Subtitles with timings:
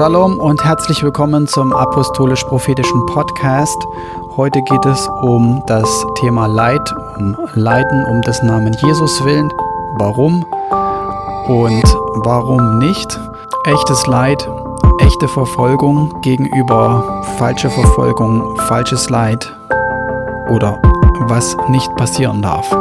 [0.00, 3.76] Shalom und herzlich willkommen zum Apostolisch-Prophetischen Podcast.
[4.34, 6.80] Heute geht es um das Thema Leid,
[7.18, 9.52] um Leiden um des Namen Jesus willen.
[9.98, 10.46] Warum
[11.48, 11.84] und
[12.24, 13.20] warum nicht?
[13.64, 14.48] Echtes Leid,
[15.00, 19.54] echte Verfolgung gegenüber falscher Verfolgung, falsches Leid
[20.48, 20.80] oder
[21.28, 22.74] was nicht passieren darf.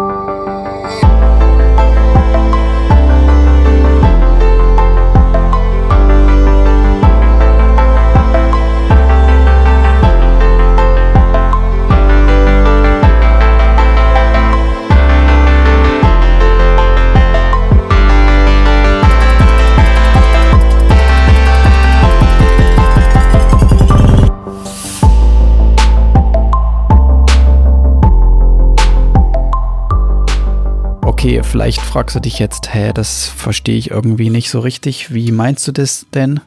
[31.50, 35.14] Vielleicht fragst du dich jetzt, hä, das verstehe ich irgendwie nicht so richtig.
[35.14, 36.42] Wie meinst du das denn?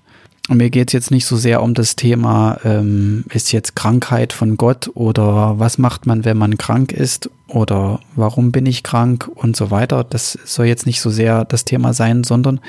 [0.48, 4.56] Mir geht es jetzt nicht so sehr um das Thema, ähm, ist jetzt Krankheit von
[4.56, 9.56] Gott oder was macht man, wenn man krank ist oder warum bin ich krank und
[9.56, 10.05] so weiter.
[10.05, 12.61] Das soll jetzt nicht so sehr das Thema sein, sondern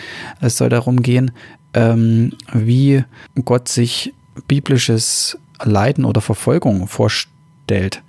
[0.42, 1.32] es soll darum gehen,
[1.76, 3.04] ähm, wie
[3.46, 4.14] Gott sich
[4.48, 8.02] biblisches Leiden oder Verfolgung vorstellt.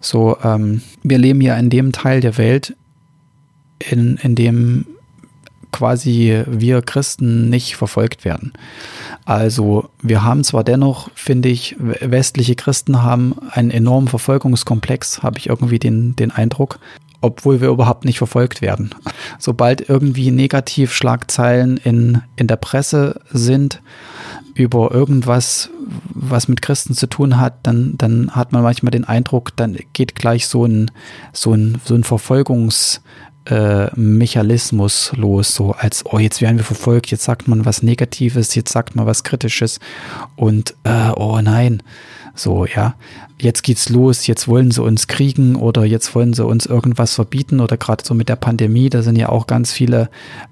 [0.00, 2.74] So, ähm, wir leben ja in dem Teil der Welt,
[3.88, 4.86] in, in dem
[5.72, 8.52] quasi wir Christen nicht verfolgt werden.
[9.24, 15.48] Also wir haben zwar dennoch, finde ich, westliche Christen haben einen enormen Verfolgungskomplex, habe ich
[15.48, 16.80] irgendwie den, den Eindruck,
[17.20, 18.90] obwohl wir überhaupt nicht verfolgt werden.
[19.38, 23.80] Sobald irgendwie Negativschlagzeilen in, in der Presse sind
[24.54, 25.70] über irgendwas,
[26.12, 30.14] was mit Christen zu tun hat, dann, dann hat man manchmal den Eindruck, dann geht
[30.16, 30.90] gleich so ein,
[31.32, 33.00] so ein, so ein Verfolgungs-
[33.46, 38.54] äh, Mechanismus los, so als, oh, jetzt werden wir verfolgt, jetzt sagt man was Negatives,
[38.54, 39.80] jetzt sagt man was Kritisches
[40.36, 41.82] und, äh, oh nein,
[42.34, 42.94] so, ja,
[43.40, 47.60] jetzt geht's los, jetzt wollen sie uns kriegen oder jetzt wollen sie uns irgendwas verbieten
[47.60, 50.10] oder gerade so mit der Pandemie, da sind ja auch ganz viele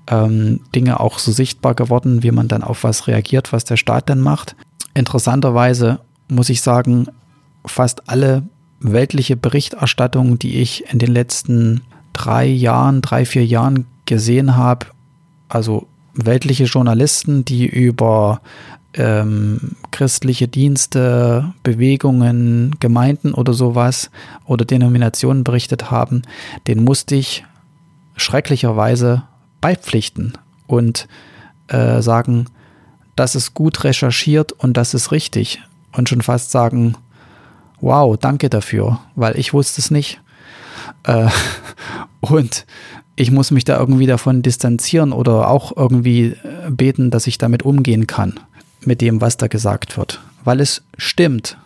[0.08, 4.08] ähm, Dinge auch so sichtbar geworden, wie man dann auf was reagiert, was der Staat
[4.10, 4.56] dann macht.
[4.94, 7.06] Interessanterweise muss ich sagen,
[7.64, 8.42] fast alle
[8.80, 11.82] weltliche Berichterstattung, die ich in den letzten
[12.18, 14.86] drei Jahren, drei, vier Jahren gesehen habe,
[15.48, 18.40] also weltliche Journalisten, die über
[18.94, 24.10] ähm, christliche Dienste, Bewegungen, Gemeinden oder sowas
[24.46, 26.22] oder Denominationen berichtet haben,
[26.66, 27.44] den musste ich
[28.16, 29.22] schrecklicherweise
[29.60, 30.32] beipflichten
[30.66, 31.06] und
[31.68, 32.46] äh, sagen,
[33.14, 35.62] das ist gut recherchiert und das ist richtig.
[35.92, 36.96] Und schon fast sagen,
[37.80, 40.20] wow, danke dafür, weil ich wusste es nicht.
[41.04, 41.28] Äh,
[42.20, 42.66] und
[43.16, 47.64] ich muss mich da irgendwie davon distanzieren oder auch irgendwie äh, beten, dass ich damit
[47.64, 48.38] umgehen kann,
[48.84, 50.20] mit dem, was da gesagt wird.
[50.44, 51.58] Weil es stimmt.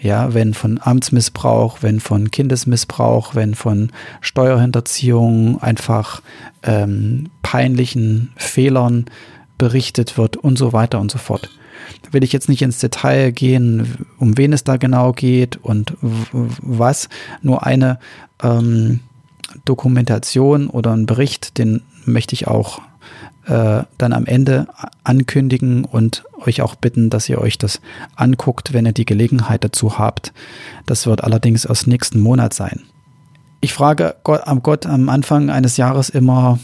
[0.00, 3.90] Ja, wenn von Amtsmissbrauch, wenn von Kindesmissbrauch, wenn von
[4.20, 6.22] Steuerhinterziehung, einfach
[6.64, 9.06] ähm, peinlichen Fehlern
[9.58, 11.50] berichtet wird und so weiter und so fort.
[12.02, 15.96] Da will ich jetzt nicht ins Detail gehen, um wen es da genau geht und
[16.00, 17.08] was.
[17.42, 18.00] Nur eine
[18.42, 19.00] ähm,
[19.64, 22.80] Dokumentation oder einen Bericht, den möchte ich auch
[23.46, 24.68] äh, dann am Ende
[25.04, 27.80] ankündigen und euch auch bitten, dass ihr euch das
[28.14, 30.32] anguckt, wenn ihr die Gelegenheit dazu habt.
[30.86, 32.82] Das wird allerdings erst nächsten Monat sein.
[33.60, 36.58] Ich frage Gott, Gott am Anfang eines Jahres immer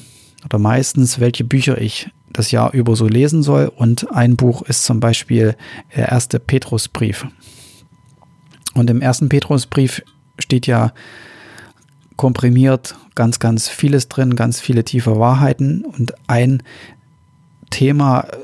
[0.44, 3.70] oder meistens, welche Bücher ich das Jahr über so lesen soll.
[3.74, 5.56] Und ein Buch ist zum Beispiel
[5.96, 7.26] der erste Petrusbrief.
[8.74, 10.02] Und im ersten Petrusbrief
[10.38, 10.92] steht ja
[12.18, 16.62] komprimiert ganz, ganz vieles drin, ganz viele tiefe Wahrheiten und ein
[17.70, 18.36] Thema äh,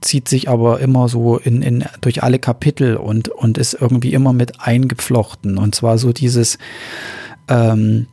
[0.00, 4.32] zieht sich aber immer so in, in, durch alle Kapitel und, und ist irgendwie immer
[4.32, 5.58] mit eingepflochten.
[5.58, 6.58] Und zwar so dieses,
[7.48, 8.06] ähm,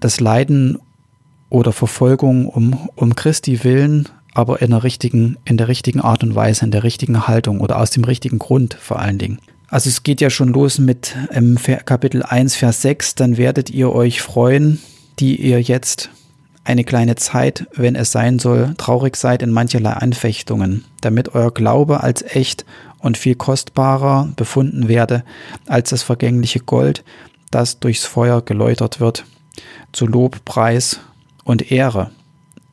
[0.00, 0.78] das Leiden
[1.48, 6.34] oder Verfolgung um, um Christi willen, aber in der richtigen, in der richtigen Art und
[6.34, 9.38] Weise, in der richtigen Haltung oder aus dem richtigen Grund vor allen Dingen.
[9.70, 13.92] Also es geht ja schon los mit ähm, Kapitel 1, Vers 6, dann werdet ihr
[13.92, 14.80] euch freuen,
[15.18, 16.10] die ihr jetzt
[16.64, 22.02] eine kleine Zeit, wenn es sein soll, traurig seid in mancherlei Anfechtungen, damit euer Glaube
[22.02, 22.64] als echt
[22.98, 25.22] und viel kostbarer befunden werde
[25.66, 27.04] als das vergängliche Gold,
[27.50, 29.24] das durchs Feuer geläutert wird,
[29.92, 31.00] zu Lob, Preis
[31.44, 32.10] und Ehre,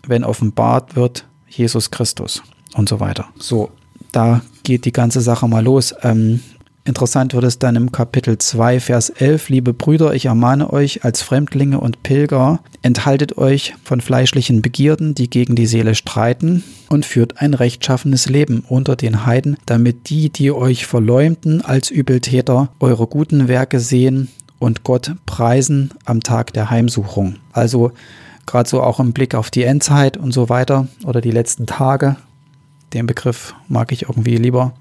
[0.08, 2.42] wenn offenbart wird Jesus Christus
[2.74, 3.28] und so weiter.
[3.38, 3.72] So,
[4.12, 5.94] da geht die ganze Sache mal los.
[6.04, 6.42] Ähm,
[6.88, 9.50] Interessant wird es dann im Kapitel 2, Vers 11.
[9.50, 15.28] Liebe Brüder, ich ermahne euch als Fremdlinge und Pilger, enthaltet euch von fleischlichen Begierden, die
[15.28, 20.52] gegen die Seele streiten, und führt ein rechtschaffenes Leben unter den Heiden, damit die, die
[20.52, 24.28] euch verleumden als Übeltäter, eure guten Werke sehen
[24.60, 27.38] und Gott preisen am Tag der Heimsuchung.
[27.52, 27.94] Also
[28.46, 32.16] gerade so auch im Blick auf die Endzeit und so weiter oder die letzten Tage,
[32.94, 34.74] den Begriff mag ich irgendwie lieber,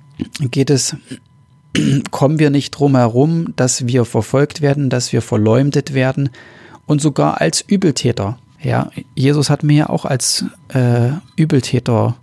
[0.51, 0.97] geht es
[2.11, 6.31] kommen wir nicht drum herum, dass wir verfolgt werden, dass wir verleumdet werden
[6.87, 8.39] und sogar als Übeltäter.
[8.63, 12.17] Ja, Jesus hat mir ja auch als äh, Übeltäter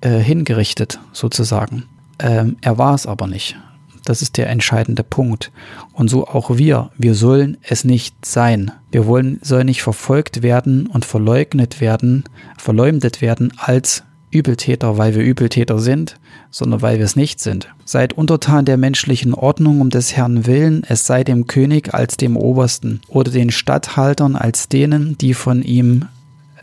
[0.00, 1.84] äh, hingerichtet, sozusagen.
[2.18, 3.56] Ähm, er war es aber nicht.
[4.04, 5.50] Das ist der entscheidende Punkt.
[5.92, 6.90] Und so auch wir.
[6.98, 8.70] Wir sollen es nicht sein.
[8.90, 12.24] Wir wollen, sollen nicht verfolgt werden und verleugnet werden,
[12.58, 16.16] verleumdet werden als Übeltäter, weil wir Übeltäter sind,
[16.50, 17.68] sondern weil wir es nicht sind.
[17.84, 22.36] Seid untertan der menschlichen Ordnung um des Herrn willen, es sei dem König als dem
[22.36, 26.06] Obersten oder den Statthaltern als denen, die von ihm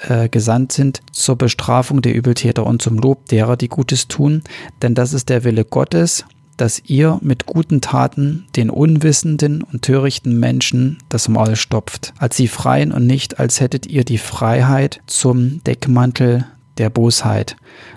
[0.07, 4.43] äh, gesandt sind zur Bestrafung der Übeltäter und zum Lob derer, die Gutes tun,
[4.81, 6.25] denn das ist der Wille Gottes,
[6.57, 12.47] dass ihr mit guten Taten den unwissenden und törichten Menschen das Maul stopft, als sie
[12.47, 16.45] freien und nicht, als hättet ihr die Freiheit zum Deckmantel
[16.77, 17.55] der Bosheit,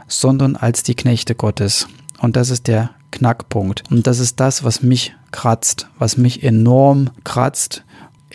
[0.09, 1.89] sondern als die Knechte Gottes.
[2.21, 3.85] Und das ist der Knackpunkt.
[3.91, 7.85] Und das ist das, was mich kratzt, was mich enorm kratzt.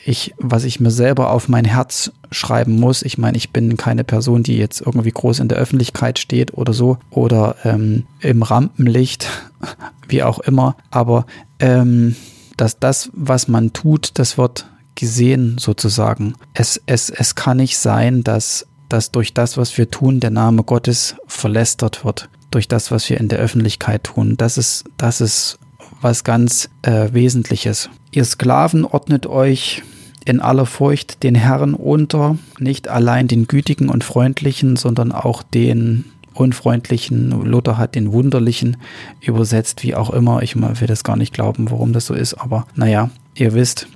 [0.05, 3.03] Ich, was ich mir selber auf mein Herz schreiben muss.
[3.03, 6.73] Ich meine, ich bin keine Person, die jetzt irgendwie groß in der Öffentlichkeit steht oder
[6.73, 9.27] so oder ähm, im Rampenlicht,
[10.07, 10.77] wie auch immer.
[10.89, 11.25] Aber
[11.59, 12.15] ähm,
[12.55, 16.33] dass das, was man tut, das wird gesehen sozusagen.
[16.53, 20.63] Es, es, es kann nicht sein, dass dass durch das, was wir tun, der Name
[20.63, 22.29] Gottes verlästert wird.
[22.51, 24.35] Durch das, was wir in der Öffentlichkeit tun.
[24.35, 25.59] Das ist, das ist
[26.01, 27.89] was ganz äh, Wesentliches.
[28.11, 29.83] Ihr Sklaven ordnet euch
[30.25, 36.05] in aller Furcht den Herrn unter, nicht allein den Gütigen und Freundlichen, sondern auch den
[36.33, 37.31] Unfreundlichen.
[37.45, 38.77] Luther hat den Wunderlichen
[39.21, 40.41] übersetzt, wie auch immer.
[40.41, 43.87] Ich will das gar nicht glauben, warum das so ist, aber naja, ihr wisst,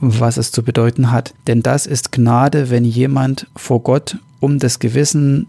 [0.00, 1.34] was es zu bedeuten hat.
[1.46, 5.46] Denn das ist Gnade, wenn jemand vor Gott um des Gewissen,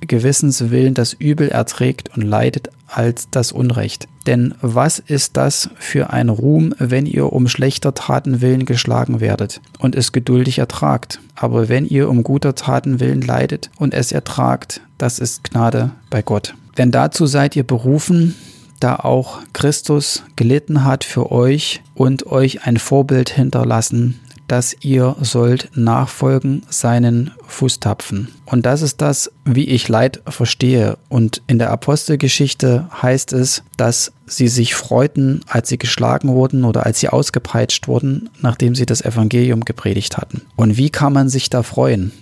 [0.00, 4.08] Gewissens willen das Übel erträgt und leidet als das Unrecht.
[4.26, 9.60] Denn was ist das für ein Ruhm, wenn ihr um schlechter Taten willen geschlagen werdet
[9.78, 11.20] und es geduldig ertragt?
[11.34, 16.22] Aber wenn ihr um guter Taten willen leidet und es ertragt, das ist Gnade bei
[16.22, 16.54] Gott.
[16.78, 18.34] Denn dazu seid ihr berufen,
[18.80, 25.70] da auch Christus gelitten hat für euch und euch ein Vorbild hinterlassen, dass ihr sollt
[25.74, 28.28] nachfolgen seinen Fußtapfen.
[28.44, 30.98] Und das ist das, wie ich Leid verstehe.
[31.08, 36.84] Und in der Apostelgeschichte heißt es, dass sie sich freuten, als sie geschlagen wurden oder
[36.86, 40.42] als sie ausgepeitscht wurden, nachdem sie das Evangelium gepredigt hatten.
[40.56, 42.12] Und wie kann man sich da freuen?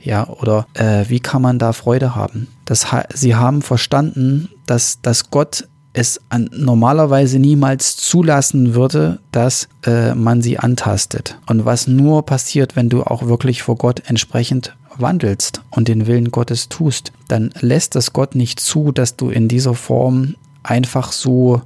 [0.00, 2.48] Ja, oder äh, wie kann man da Freude haben?
[2.64, 10.14] Das, sie haben verstanden, dass, dass Gott es an, normalerweise niemals zulassen würde, dass äh,
[10.14, 11.38] man sie antastet.
[11.46, 16.30] Und was nur passiert, wenn du auch wirklich vor Gott entsprechend wandelst und den Willen
[16.30, 21.62] Gottes tust, dann lässt es Gott nicht zu, dass du in dieser Form einfach so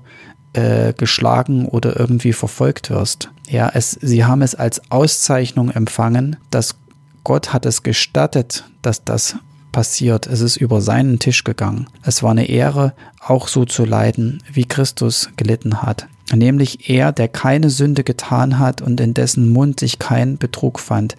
[0.53, 3.31] äh, geschlagen oder irgendwie verfolgt wirst.
[3.49, 6.77] Ja, es, sie haben es als Auszeichnung empfangen, dass
[7.25, 9.37] Gott hat es gestattet, dass das
[9.77, 10.27] passiert.
[10.27, 11.87] Es ist über seinen Tisch gegangen.
[12.03, 16.07] Es war eine Ehre, auch so zu leiden, wie Christus gelitten hat.
[16.35, 21.15] Nämlich er, der keine Sünde getan hat und in dessen Mund sich kein Betrug fand,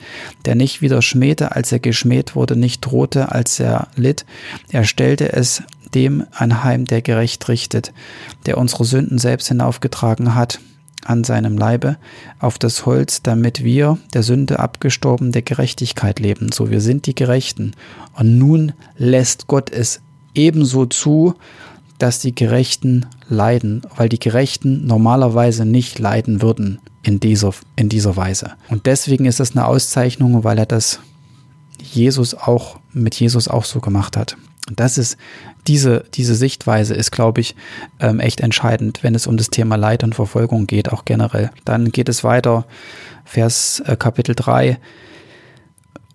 [0.46, 4.26] der nicht wieder schmähte, als er geschmäht wurde, nicht drohte, als er litt.
[4.72, 5.62] Er stellte es
[5.94, 7.94] dem anheim, der gerecht richtet,
[8.48, 10.60] der unsere Sünden selbst hinaufgetragen hat
[11.06, 11.98] an seinem Leibe
[12.40, 16.52] auf das Holz, damit wir, der Sünde abgestorben, der Gerechtigkeit leben.
[16.52, 17.74] So, wir sind die Gerechten.
[18.16, 20.02] Und nun lässt Gott es
[20.34, 21.36] ebenso zu,
[21.98, 28.16] dass die Gerechten leiden, weil die Gerechten normalerweise nicht leiden würden in dieser, in dieser
[28.16, 28.52] Weise.
[28.70, 31.00] Und deswegen ist es eine Auszeichnung, weil er das
[31.82, 34.38] Jesus auch mit Jesus auch so gemacht hat.
[34.76, 35.18] Das ist
[35.68, 37.56] diese, diese Sichtweise ist, glaube ich,
[38.00, 41.52] ähm, echt entscheidend, wenn es um das Thema Leid und Verfolgung geht, auch generell.
[41.66, 42.66] Dann geht es weiter,
[43.26, 44.78] Vers äh, Kapitel 3.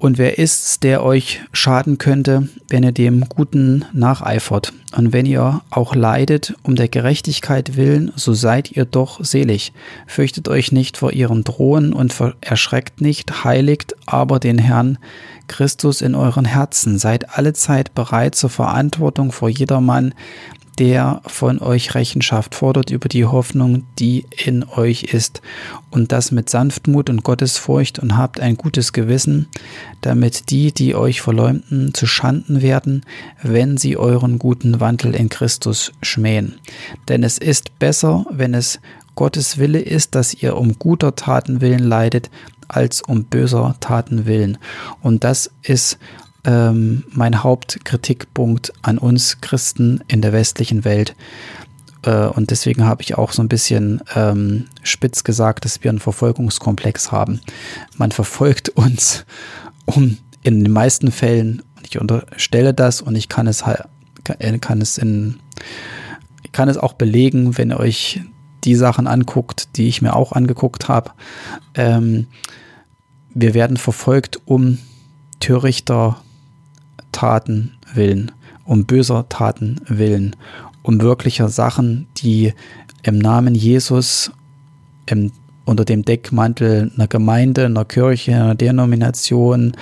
[0.02, 4.73] Und wer ist's, der euch schaden könnte, wenn ihr dem Guten nacheifert?
[4.97, 9.73] Und wenn ihr auch leidet um der Gerechtigkeit willen, so seid ihr doch selig.
[10.09, 14.99] Fürchtet euch nicht vor ihren Drohen und erschreckt nicht, heiligt aber den Herrn
[15.47, 16.99] Christus in euren Herzen.
[16.99, 20.14] Seid allezeit bereit zur Verantwortung vor jedermann,
[20.79, 25.43] der von euch Rechenschaft fordert über die Hoffnung, die in euch ist,
[25.91, 29.49] und das mit Sanftmut und Gottesfurcht und habt ein gutes Gewissen,
[30.00, 33.05] damit die, die euch verleumden, zu Schanden werden,
[33.43, 36.55] wenn sie euren guten Wandel in Christus schmähen.
[37.09, 38.81] Denn es ist besser, wenn es
[39.14, 42.31] Gottes Wille ist, dass ihr um guter Taten willen leidet,
[42.69, 44.57] als um böser Taten willen.
[45.02, 45.99] Und das ist
[46.45, 51.15] ähm, mein Hauptkritikpunkt an uns Christen in der westlichen Welt.
[52.03, 56.01] Äh, und deswegen habe ich auch so ein bisschen ähm, spitz gesagt, dass wir einen
[56.01, 57.41] Verfolgungskomplex haben.
[57.97, 59.25] Man verfolgt uns,
[59.85, 63.83] um in den meisten Fällen, ich unterstelle das und ich kann es halt,
[64.61, 65.39] kann es in,
[66.53, 68.21] kann es auch belegen, wenn ihr euch
[68.65, 71.11] die Sachen anguckt, die ich mir auch angeguckt habe.
[71.75, 72.27] Ähm,
[73.35, 74.79] wir werden verfolgt um
[75.41, 76.23] törichter
[77.12, 78.33] Taten willen,
[78.64, 80.37] um böser Taten willen,
[80.83, 82.52] um wirklicher Sachen, die
[83.02, 84.33] im Namen Jesus
[85.07, 85.33] im,
[85.64, 89.76] unter dem Deckmantel einer Gemeinde, einer Kirche, einer Denomination,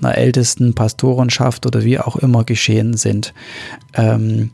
[0.00, 3.34] einer ältesten Pastorenschaft oder wie auch immer geschehen sind,
[3.94, 4.50] ähm,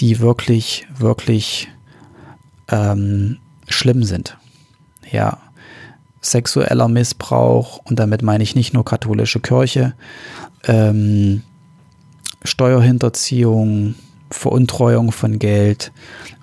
[0.00, 1.68] die wirklich, wirklich
[2.68, 4.36] ähm, schlimm sind.
[5.10, 5.38] Ja,
[6.20, 9.94] sexueller Missbrauch, und damit meine ich nicht nur katholische Kirche,
[10.64, 11.42] ähm,
[12.44, 13.94] Steuerhinterziehung,
[14.30, 15.92] Veruntreuung von Geld,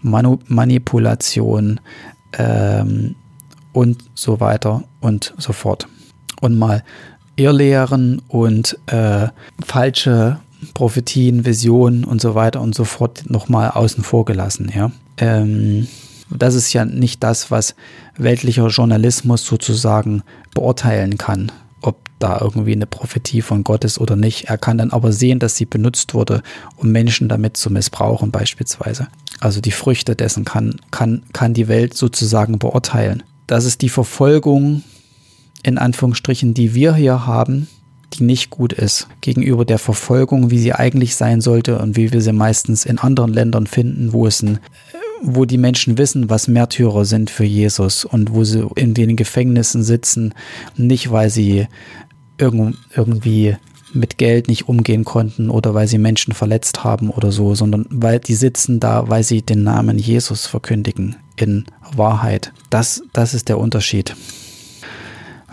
[0.01, 1.79] Manu Manipulation
[2.37, 3.15] ähm,
[3.73, 5.87] und so weiter und so fort.
[6.41, 6.83] Und mal
[7.35, 9.27] Irrlehren und äh,
[9.63, 10.39] falsche
[10.73, 14.71] Prophetien, Visionen und so weiter und so fort nochmal außen vor gelassen.
[14.73, 14.91] Ja?
[15.17, 15.87] Ähm,
[16.29, 17.75] das ist ja nicht das, was
[18.17, 20.23] weltlicher Journalismus sozusagen
[20.53, 21.51] beurteilen kann
[22.19, 24.45] da irgendwie eine Prophetie von Gott ist oder nicht.
[24.45, 26.41] Er kann dann aber sehen, dass sie benutzt wurde,
[26.77, 29.07] um Menschen damit zu missbrauchen beispielsweise.
[29.39, 33.23] Also die Früchte dessen kann, kann, kann die Welt sozusagen beurteilen.
[33.47, 34.83] Das ist die Verfolgung,
[35.63, 37.67] in Anführungsstrichen, die wir hier haben,
[38.13, 42.21] die nicht gut ist, gegenüber der Verfolgung, wie sie eigentlich sein sollte und wie wir
[42.21, 44.59] sie meistens in anderen Ländern finden, wo es ein
[45.21, 49.83] wo die Menschen wissen, was Märtyrer sind für Jesus und wo sie in den Gefängnissen
[49.83, 50.33] sitzen,
[50.75, 51.67] nicht weil sie
[52.37, 53.55] irgendwie
[53.93, 58.19] mit Geld nicht umgehen konnten oder weil sie Menschen verletzt haben oder so, sondern weil
[58.19, 62.51] die sitzen da, weil sie den Namen Jesus verkündigen in Wahrheit.
[62.69, 64.15] Das, das ist der Unterschied.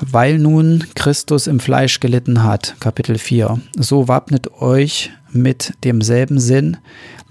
[0.01, 6.77] Weil nun Christus im Fleisch gelitten hat, Kapitel 4, so wappnet euch mit demselben Sinn,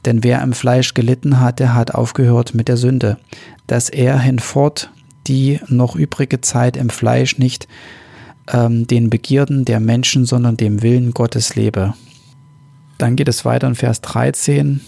[0.05, 3.17] denn wer im Fleisch gelitten hatte, hat aufgehört mit der Sünde,
[3.67, 4.91] dass er hinfort
[5.27, 7.67] die noch übrige Zeit im Fleisch nicht
[8.51, 11.93] ähm, den Begierden der Menschen, sondern dem Willen Gottes lebe.
[12.97, 14.81] Dann geht es weiter in Vers 13.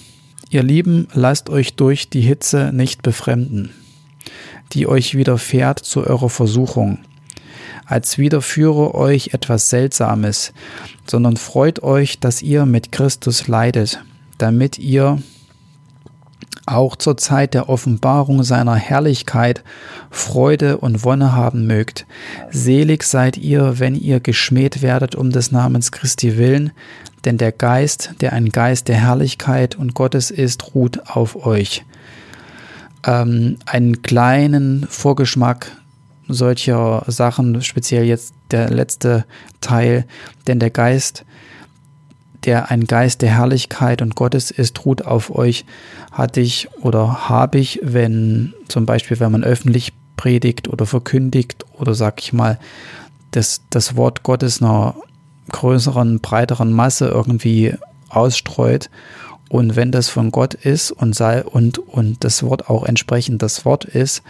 [0.49, 3.71] Ihr Lieben, lasst euch durch die Hitze nicht befremden,
[4.73, 6.99] die euch widerfährt zu eurer Versuchung,
[7.85, 10.53] als widerführe euch etwas Seltsames,
[11.05, 14.03] sondern freut euch, dass ihr mit Christus leidet,
[14.37, 15.21] damit ihr
[16.65, 19.63] auch zur Zeit der Offenbarung seiner Herrlichkeit
[20.09, 22.05] Freude und Wonne haben mögt.
[22.51, 26.71] Selig seid ihr, wenn ihr geschmäht werdet um des Namens Christi willen,
[27.25, 31.83] denn der Geist, der ein Geist der Herrlichkeit und Gottes ist, ruht auf euch.
[33.05, 35.71] Ähm, einen kleinen Vorgeschmack
[36.27, 39.25] solcher Sachen, speziell jetzt der letzte
[39.61, 40.05] Teil,
[40.47, 41.25] denn der Geist,
[42.45, 45.65] der ein Geist der Herrlichkeit und Gottes ist, ruht auf euch,
[46.11, 51.95] hatte ich oder habe ich, wenn zum Beispiel, wenn man öffentlich predigt oder verkündigt oder
[51.95, 52.59] sag ich mal,
[53.31, 54.95] das, das Wort Gottes einer
[55.51, 57.75] größeren, breiteren Masse irgendwie
[58.09, 58.89] ausstreut.
[59.49, 63.65] Und wenn das von Gott ist und, sei, und, und das Wort auch entsprechend das
[63.65, 64.23] Wort ist,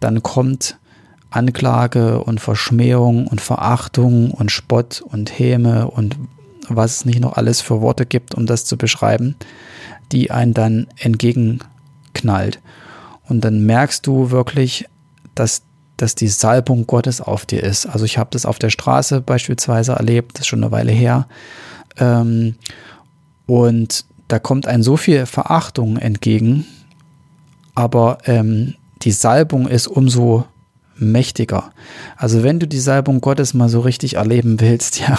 [0.00, 0.78] dann kommt
[1.34, 6.16] Anklage und Verschmähung und Verachtung und Spott und Häme und
[6.68, 9.36] was es nicht noch alles für Worte gibt, um das zu beschreiben,
[10.12, 12.60] die einen dann entgegenknallt.
[13.28, 14.86] Und dann merkst du wirklich,
[15.34, 15.62] dass,
[15.96, 17.86] dass die Salbung Gottes auf dir ist.
[17.86, 21.26] Also ich habe das auf der Straße beispielsweise erlebt, das ist schon eine Weile her.
[21.98, 22.56] Ähm,
[23.46, 26.66] und da kommt ein so viel Verachtung entgegen,
[27.74, 30.44] aber ähm, die Salbung ist umso
[30.96, 31.72] mächtiger.
[32.16, 35.18] Also wenn du die Salbung Gottes mal so richtig erleben willst, ja,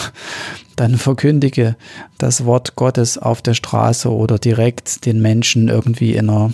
[0.76, 1.76] dann verkündige
[2.18, 6.54] das Wort Gottes auf der Straße oder direkt den Menschen irgendwie in einer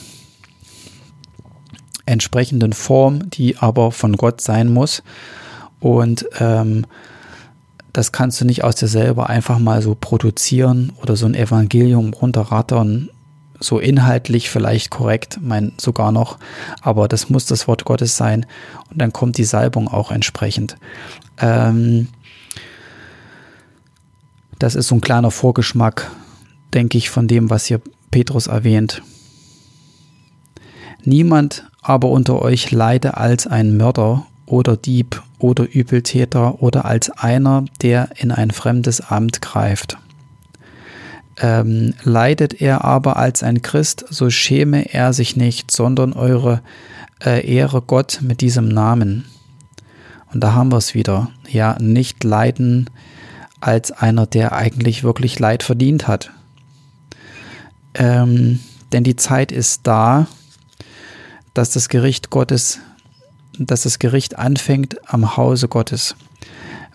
[2.06, 5.04] entsprechenden Form, die aber von Gott sein muss.
[5.80, 6.86] Und ähm,
[7.94, 12.14] das kannst du nicht aus dir selber einfach mal so produzieren oder so ein Evangelium
[12.14, 13.10] runterrattern,
[13.60, 16.38] so inhaltlich vielleicht korrekt, mein sogar noch,
[16.82, 18.46] aber das muss das Wort Gottes sein
[18.90, 20.78] und dann kommt die Salbung auch entsprechend.
[21.40, 22.08] Ähm,
[24.60, 26.12] das ist so ein kleiner Vorgeschmack,
[26.74, 29.02] denke ich, von dem, was hier Petrus erwähnt.
[31.04, 37.66] Niemand aber unter euch leide als ein Mörder oder Dieb oder Übeltäter oder als einer,
[37.82, 39.98] der in ein fremdes Amt greift.
[41.42, 46.62] Ähm, leidet er aber als ein Christ, so schäme er sich nicht, sondern eure
[47.24, 49.26] äh, Ehre Gott mit diesem Namen.
[50.34, 51.32] Und da haben wir es wieder.
[51.50, 52.90] Ja, nicht leiden
[53.62, 56.32] als einer, der eigentlich wirklich Leid verdient hat.
[57.94, 58.60] Ähm,
[58.92, 60.28] denn die Zeit ist da,
[61.54, 62.80] dass das Gericht Gottes,
[63.58, 66.16] dass das Gericht anfängt am Hause Gottes.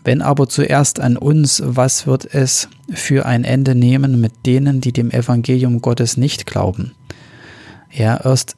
[0.05, 4.93] Wenn aber zuerst an uns, was wird es für ein Ende nehmen mit denen, die
[4.93, 6.93] dem Evangelium Gottes nicht glauben?
[7.91, 8.57] Ja, erst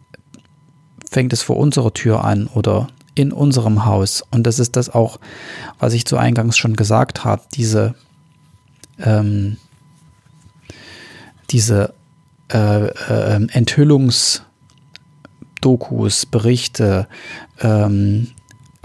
[1.08, 4.24] fängt es vor unserer Tür an oder in unserem Haus.
[4.30, 5.20] Und das ist das auch,
[5.78, 7.94] was ich zu Eingangs schon gesagt habe, diese,
[8.98, 9.58] ähm,
[11.50, 11.94] diese
[12.52, 17.06] äh, äh, Enthüllungsdokus, Berichte,
[17.60, 18.32] ähm,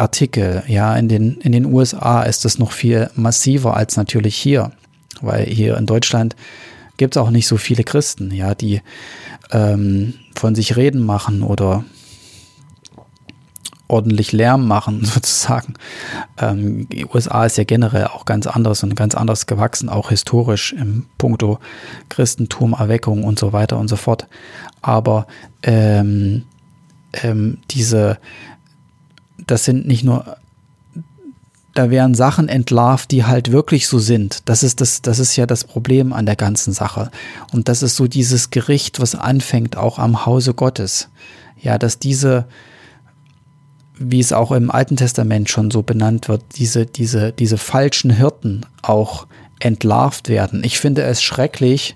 [0.01, 0.63] Artikel.
[0.67, 4.72] Ja, in den, in den USA ist das noch viel massiver als natürlich hier,
[5.22, 6.36] weil hier in Deutschland
[6.98, 8.81] gibt es auch nicht so viele Christen, ja, die
[9.51, 11.84] ähm, von sich reden machen oder
[13.88, 15.75] ordentlich Lärm machen, sozusagen.
[16.38, 20.74] Ähm, die USA ist ja generell auch ganz anders und ganz anders gewachsen, auch historisch
[20.74, 21.60] im Punkto
[22.10, 24.27] Christentum, Erweckung und so weiter und so fort.
[24.81, 25.27] Aber
[25.62, 26.43] ähm,
[27.13, 28.17] ähm, diese,
[29.51, 30.38] das sind nicht nur
[31.74, 34.50] da werden Sachen entlarvt, die halt wirklich so sind.
[34.50, 37.12] Das ist das, das ist ja das Problem an der ganzen Sache.
[37.53, 41.08] Und das ist so dieses Gericht, was anfängt auch am Hause Gottes.
[41.62, 42.46] Ja, dass diese,
[43.98, 48.65] wie es auch im Alten Testament schon so benannt wird, diese, diese, diese falschen Hirten
[48.81, 49.27] auch
[49.62, 50.63] entlarvt werden.
[50.63, 51.96] Ich finde es schrecklich,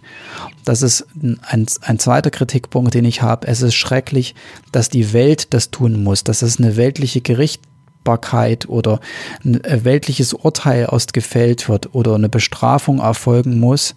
[0.63, 3.47] das ist ein, ein zweiter Kritikpunkt, den ich habe.
[3.47, 4.35] Es ist schrecklich,
[4.71, 8.99] dass die Welt das tun muss, dass es eine weltliche Gerichtbarkeit oder
[9.43, 13.95] ein äh, weltliches Urteil ausgefällt wird oder eine Bestrafung erfolgen muss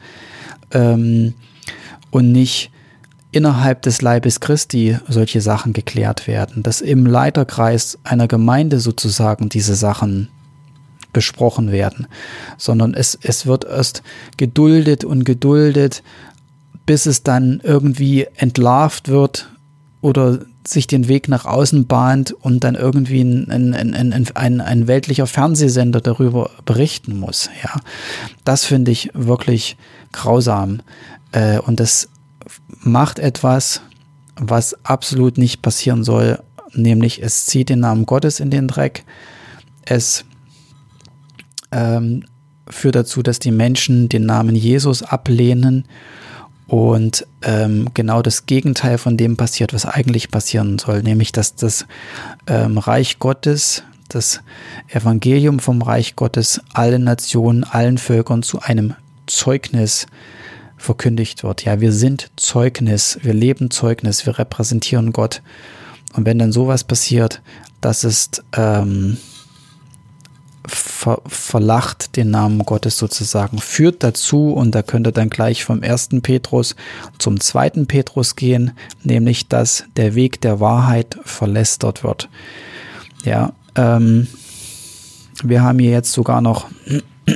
[0.73, 1.35] ähm,
[2.11, 2.71] und nicht
[3.31, 9.75] innerhalb des Leibes Christi solche Sachen geklärt werden, dass im Leiterkreis einer Gemeinde sozusagen diese
[9.75, 10.29] Sachen
[11.13, 12.07] besprochen werden,
[12.57, 14.03] sondern es, es wird erst
[14.37, 16.03] geduldet und geduldet,
[16.87, 19.49] bis es dann irgendwie entlarvt wird
[20.01, 24.87] oder sich den Weg nach außen bahnt und dann irgendwie ein, ein, ein, ein, ein
[24.87, 27.49] weltlicher Fernsehsender darüber berichten muss.
[27.63, 27.81] Ja,
[28.45, 29.77] das finde ich wirklich
[30.13, 30.81] grausam.
[31.33, 32.09] Äh, und das
[32.81, 33.81] macht etwas,
[34.37, 36.39] was absolut nicht passieren soll,
[36.75, 39.05] nämlich es zieht den Namen Gottes in den Dreck,
[39.85, 40.25] es
[41.73, 42.25] ähm,
[42.69, 45.85] führt dazu, dass die Menschen den Namen Jesus ablehnen
[46.67, 51.87] und ähm, genau das Gegenteil von dem passiert, was eigentlich passieren soll, nämlich dass das
[52.47, 54.41] ähm, Reich Gottes, das
[54.89, 58.95] Evangelium vom Reich Gottes allen Nationen, allen Völkern zu einem
[59.27, 60.07] Zeugnis
[60.77, 61.65] verkündigt wird.
[61.65, 65.43] Ja, wir sind Zeugnis, wir leben Zeugnis, wir repräsentieren Gott.
[66.15, 67.43] Und wenn dann sowas passiert,
[67.81, 69.19] das ist ähm,
[70.69, 76.23] ver verlacht den Namen Gottes sozusagen, führt dazu, und da könnte dann gleich vom ersten
[76.23, 76.77] Petrus
[77.19, 82.29] zum zweiten Petrus gehen, nämlich dass der Weg der Wahrheit verlästert wird.
[83.25, 84.29] Ja, ähm,
[85.43, 86.69] wir haben hier jetzt sogar noch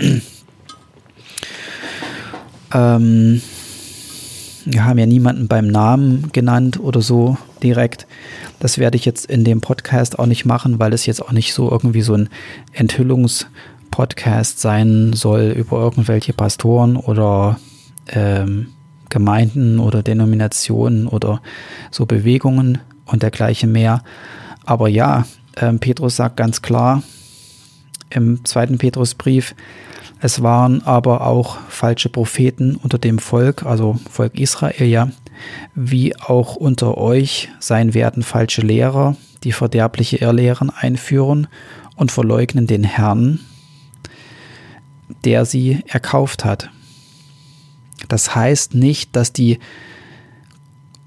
[2.74, 3.42] ähm,
[4.64, 8.06] wir haben ja niemanden beim Namen genannt oder so direkt.
[8.60, 11.54] Das werde ich jetzt in dem Podcast auch nicht machen, weil es jetzt auch nicht
[11.54, 12.28] so irgendwie so ein
[12.72, 17.58] Enthüllungspodcast sein soll über irgendwelche Pastoren oder
[18.08, 18.68] ähm,
[19.08, 21.42] Gemeinden oder Denominationen oder
[21.90, 24.02] so Bewegungen und dergleichen mehr.
[24.64, 27.02] Aber ja, ähm, Petrus sagt ganz klar
[28.10, 29.54] im zweiten Petrusbrief,
[30.24, 35.10] es waren aber auch falsche Propheten unter dem Volk, also Volk Israel, ja,
[35.74, 41.48] wie auch unter euch sein werden falsche Lehrer, die verderbliche Irrlehren einführen
[41.96, 43.40] und verleugnen den Herrn,
[45.24, 46.70] der sie erkauft hat.
[48.06, 49.58] Das heißt nicht, dass die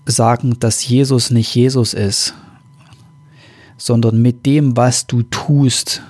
[0.06, 2.34] sagen, dass Jesus nicht Jesus ist,
[3.78, 6.02] sondern mit dem, was du tust,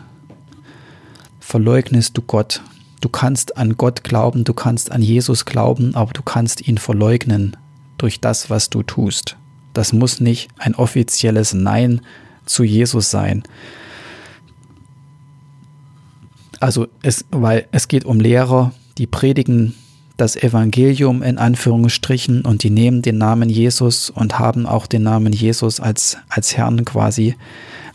[1.39, 2.63] verleugnest du Gott.
[3.05, 7.55] Du kannst an Gott glauben, du kannst an Jesus glauben, aber du kannst ihn verleugnen
[7.99, 9.37] durch das, was du tust.
[9.73, 12.01] Das muss nicht ein offizielles Nein
[12.47, 13.43] zu Jesus sein.
[16.59, 19.75] Also es, weil es geht um Lehrer, die predigen
[20.17, 25.31] das Evangelium in Anführungsstrichen und die nehmen den Namen Jesus und haben auch den Namen
[25.31, 27.35] Jesus als, als Herrn quasi,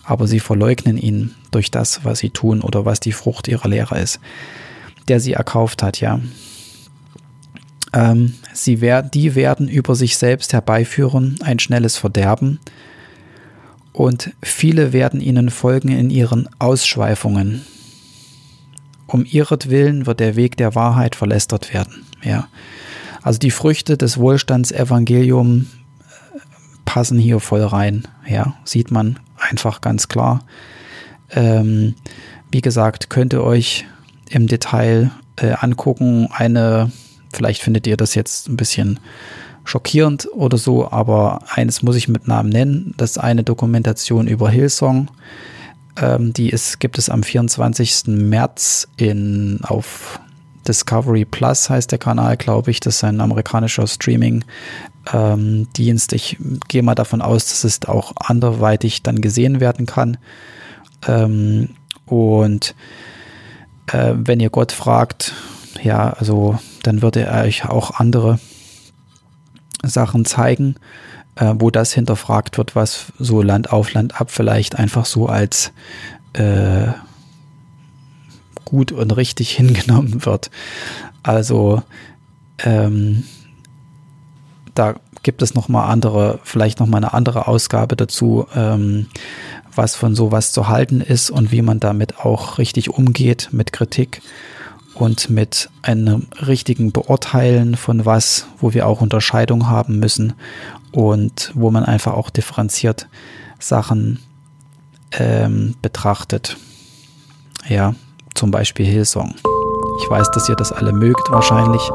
[0.05, 3.99] aber sie verleugnen ihn durch das, was sie tun oder was die Frucht ihrer Lehre
[3.99, 4.21] ist,
[5.09, 6.21] der sie erkauft hat, ja.
[7.93, 12.61] Ähm, sie wer die werden über sich selbst herbeiführen ein schnelles Verderben
[13.93, 17.65] und viele werden ihnen folgen in ihren Ausschweifungen.
[19.07, 22.07] Um ihretwillen wird der Weg der Wahrheit verlästert werden.
[22.23, 22.49] Ja.
[23.23, 26.39] Also die Früchte des Wohlstandsevangelium äh,
[26.85, 28.07] passen hier voll rein.
[28.27, 30.45] Ja, sieht man einfach ganz klar.
[31.31, 31.97] Ähm,
[32.53, 33.85] wie gesagt, könnt ihr euch
[34.31, 36.29] im Detail äh, angucken.
[36.33, 36.91] Eine,
[37.33, 38.99] vielleicht findet ihr das jetzt ein bisschen
[39.65, 42.95] schockierend oder so, aber eines muss ich mit Namen nennen.
[42.97, 45.11] Das ist eine Dokumentation über Hillsong.
[46.01, 48.05] Ähm, die ist, gibt es am 24.
[48.07, 50.21] März in, auf
[50.67, 52.81] Discovery Plus heißt der Kanal, glaube ich.
[52.81, 56.13] Das ist ein amerikanischer Streaming-Dienst.
[56.13, 56.37] Ähm, ich
[56.69, 60.17] gehe mal davon aus, dass es auch anderweitig dann gesehen werden kann.
[61.07, 61.71] Ähm,
[62.07, 62.75] und
[63.93, 65.33] äh, wenn ihr Gott fragt,
[65.83, 68.39] ja, also dann wird er euch auch andere
[69.83, 70.77] Sachen zeigen,
[71.37, 75.73] äh, wo das hinterfragt wird, was so Land auf Land ab vielleicht einfach so als
[76.35, 76.89] äh,
[78.65, 80.51] gut und richtig hingenommen wird.
[81.23, 81.83] Also
[82.65, 83.25] ähm,
[84.75, 89.07] da gibt es noch mal andere, vielleicht noch mal eine andere Ausgabe dazu, ähm,
[89.81, 94.21] was von sowas zu halten ist und wie man damit auch richtig umgeht mit Kritik
[94.95, 100.35] und mit einem richtigen Beurteilen von was, wo wir auch Unterscheidung haben müssen
[100.93, 103.09] und wo man einfach auch differenziert
[103.59, 104.19] Sachen
[105.13, 106.59] ähm, betrachtet.
[107.67, 107.95] Ja,
[108.35, 109.35] zum Beispiel Hillsong.
[110.03, 111.89] Ich weiß, dass ihr das alle mögt wahrscheinlich.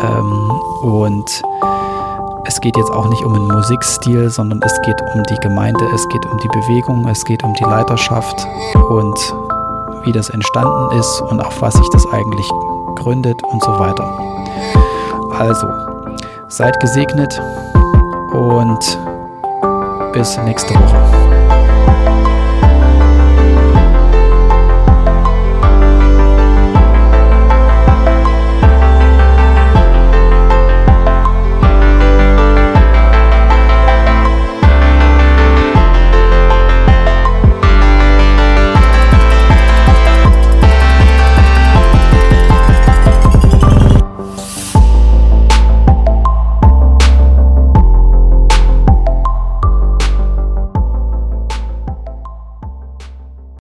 [0.00, 0.50] Ähm,
[0.82, 1.42] und
[2.50, 6.08] es geht jetzt auch nicht um einen Musikstil, sondern es geht um die Gemeinde, es
[6.08, 8.44] geht um die Bewegung, es geht um die Leiterschaft
[8.88, 9.34] und
[10.02, 12.48] wie das entstanden ist und auf was sich das eigentlich
[12.96, 14.04] gründet und so weiter.
[15.38, 15.68] Also,
[16.48, 17.40] seid gesegnet
[18.32, 18.98] und
[20.12, 21.19] bis nächste Woche.